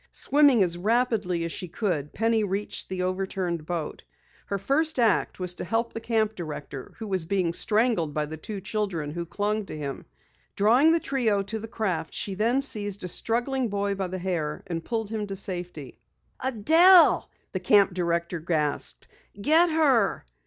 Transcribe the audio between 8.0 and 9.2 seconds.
by the two children